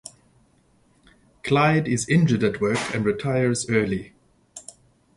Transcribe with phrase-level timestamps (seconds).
[1.43, 4.13] Clyde is injured at work and retires early.